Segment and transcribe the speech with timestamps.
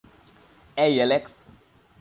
[0.77, 1.33] এই, এলেক্স!